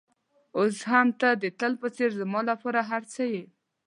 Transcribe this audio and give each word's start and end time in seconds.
اوس 0.57 0.77
هم 0.91 1.07
ته 1.19 1.29
د 1.41 1.45
تل 1.59 1.73
په 1.81 1.87
څېر 1.95 2.09
زما 2.21 2.41
لپاره 2.49 2.79
هر 2.89 3.03
څه 3.13 3.21
یې. 3.33 3.43